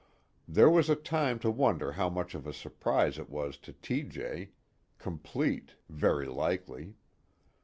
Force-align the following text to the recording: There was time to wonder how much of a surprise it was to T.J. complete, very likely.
There 0.47 0.67
was 0.67 0.89
time 1.03 1.37
to 1.41 1.51
wonder 1.51 1.91
how 1.91 2.09
much 2.09 2.33
of 2.33 2.47
a 2.47 2.53
surprise 2.53 3.19
it 3.19 3.29
was 3.29 3.55
to 3.59 3.71
T.J. 3.71 4.49
complete, 4.97 5.75
very 5.89 6.25
likely. 6.25 6.95